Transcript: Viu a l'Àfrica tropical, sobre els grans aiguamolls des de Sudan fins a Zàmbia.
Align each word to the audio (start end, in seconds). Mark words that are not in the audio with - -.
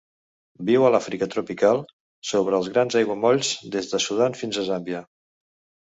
Viu 0.69 0.85
a 0.85 0.89
l'Àfrica 0.95 1.27
tropical, 1.33 1.83
sobre 2.31 2.59
els 2.63 2.73
grans 2.73 2.99
aiguamolls 3.03 3.55
des 3.79 3.95
de 3.95 4.05
Sudan 4.11 4.41
fins 4.45 4.63
a 4.65 4.69
Zàmbia. 4.73 5.09